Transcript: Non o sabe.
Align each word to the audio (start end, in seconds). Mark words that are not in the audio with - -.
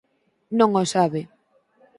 Non 0.57 0.69
o 0.81 0.83
sabe. 0.93 1.21